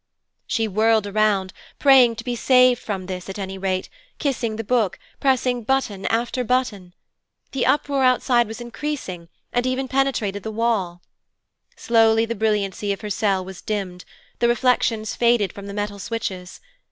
She 0.47 0.67
whirled 0.67 1.05
around, 1.05 1.53
praying 1.77 2.15
to 2.15 2.23
be 2.23 2.35
saved 2.35 2.81
from 2.81 3.05
this, 3.05 3.29
at 3.29 3.37
any 3.37 3.59
rate, 3.59 3.87
kissing 4.17 4.55
the 4.55 4.63
Book, 4.63 4.97
pressing 5.19 5.61
button 5.63 6.07
after 6.07 6.43
button. 6.43 6.95
The 7.51 7.67
uproar 7.67 8.03
outside 8.03 8.47
was 8.47 8.59
increasing, 8.59 9.29
and 9.53 9.67
even 9.67 9.87
penetrated 9.87 10.41
the 10.41 10.49
wall. 10.49 11.03
Slowly 11.75 12.25
the 12.25 12.33
brilliancy 12.33 12.91
of 12.91 13.01
her 13.01 13.11
cell 13.11 13.45
was 13.45 13.61
dimmed, 13.61 14.03
the 14.39 14.47
reflections 14.47 15.13
faded 15.13 15.53
from 15.53 15.67
the 15.67 15.71
metal 15.71 15.99
switches. 15.99 16.59